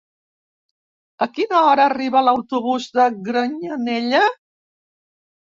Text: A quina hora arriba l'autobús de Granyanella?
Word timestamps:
A 1.25 1.27
quina 1.35 1.59
hora 1.65 1.85
arriba 1.91 2.25
l'autobús 2.29 2.89
de 2.97 3.05
Granyanella? 3.29 4.27